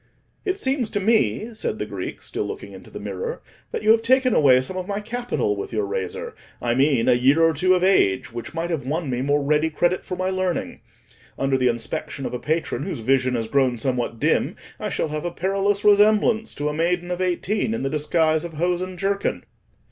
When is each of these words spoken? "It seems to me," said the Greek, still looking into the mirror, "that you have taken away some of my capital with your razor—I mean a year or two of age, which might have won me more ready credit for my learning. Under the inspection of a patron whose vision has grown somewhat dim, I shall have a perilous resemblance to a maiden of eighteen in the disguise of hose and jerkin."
"It 0.45 0.57
seems 0.57 0.89
to 0.89 0.99
me," 0.99 1.53
said 1.53 1.77
the 1.77 1.85
Greek, 1.85 2.23
still 2.23 2.45
looking 2.45 2.73
into 2.73 2.89
the 2.89 2.99
mirror, 2.99 3.39
"that 3.71 3.83
you 3.83 3.91
have 3.91 4.01
taken 4.01 4.33
away 4.33 4.59
some 4.61 4.75
of 4.75 4.87
my 4.87 4.99
capital 4.99 5.55
with 5.55 5.71
your 5.71 5.85
razor—I 5.85 6.73
mean 6.73 7.07
a 7.07 7.13
year 7.13 7.39
or 7.43 7.53
two 7.53 7.75
of 7.75 7.83
age, 7.83 8.33
which 8.33 8.55
might 8.55 8.71
have 8.71 8.83
won 8.83 9.11
me 9.11 9.21
more 9.21 9.43
ready 9.43 9.69
credit 9.69 10.03
for 10.03 10.15
my 10.15 10.31
learning. 10.31 10.81
Under 11.37 11.55
the 11.55 11.67
inspection 11.67 12.25
of 12.25 12.33
a 12.33 12.39
patron 12.39 12.81
whose 12.81 12.97
vision 12.97 13.35
has 13.35 13.47
grown 13.47 13.77
somewhat 13.77 14.19
dim, 14.19 14.55
I 14.79 14.89
shall 14.89 15.09
have 15.09 15.23
a 15.23 15.29
perilous 15.29 15.85
resemblance 15.85 16.55
to 16.55 16.67
a 16.67 16.73
maiden 16.73 17.11
of 17.11 17.21
eighteen 17.21 17.75
in 17.75 17.83
the 17.83 17.87
disguise 17.91 18.43
of 18.43 18.53
hose 18.53 18.81
and 18.81 18.97
jerkin." 18.97 19.43